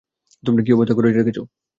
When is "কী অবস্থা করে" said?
0.65-1.07